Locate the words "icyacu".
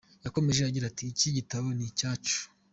1.89-2.39